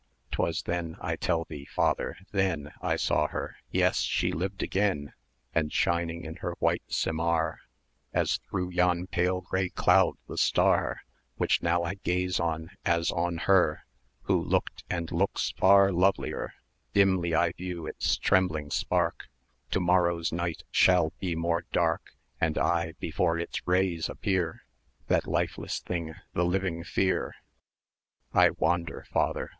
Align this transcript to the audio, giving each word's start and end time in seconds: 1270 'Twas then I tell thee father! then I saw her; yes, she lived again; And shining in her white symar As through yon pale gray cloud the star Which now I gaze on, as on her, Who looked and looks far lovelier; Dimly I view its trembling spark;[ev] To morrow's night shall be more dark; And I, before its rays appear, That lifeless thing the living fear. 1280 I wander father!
1270 0.35 0.35
'Twas 0.35 0.63
then 0.63 0.97
I 1.11 1.15
tell 1.15 1.43
thee 1.45 1.65
father! 1.65 2.17
then 2.31 2.71
I 2.81 2.95
saw 2.95 3.27
her; 3.27 3.57
yes, 3.69 3.99
she 3.99 4.31
lived 4.31 4.63
again; 4.63 5.13
And 5.53 5.71
shining 5.71 6.23
in 6.25 6.37
her 6.37 6.55
white 6.57 6.81
symar 6.89 7.57
As 8.11 8.37
through 8.49 8.71
yon 8.71 9.05
pale 9.05 9.41
gray 9.41 9.69
cloud 9.69 10.15
the 10.27 10.39
star 10.39 11.01
Which 11.35 11.61
now 11.61 11.83
I 11.83 11.97
gaze 12.03 12.39
on, 12.39 12.71
as 12.83 13.11
on 13.11 13.37
her, 13.45 13.85
Who 14.23 14.41
looked 14.41 14.83
and 14.89 15.11
looks 15.11 15.51
far 15.51 15.91
lovelier; 15.91 16.55
Dimly 16.95 17.35
I 17.35 17.51
view 17.51 17.85
its 17.85 18.17
trembling 18.17 18.71
spark;[ev] 18.71 19.29
To 19.69 19.79
morrow's 19.79 20.31
night 20.31 20.63
shall 20.71 21.13
be 21.19 21.35
more 21.35 21.65
dark; 21.71 22.15
And 22.39 22.57
I, 22.57 22.93
before 22.99 23.37
its 23.37 23.67
rays 23.67 24.09
appear, 24.09 24.63
That 25.09 25.27
lifeless 25.27 25.79
thing 25.79 26.15
the 26.33 26.43
living 26.43 26.83
fear. 26.83 27.35
1280 28.31 28.31
I 28.33 28.49
wander 28.59 29.05
father! 29.11 29.49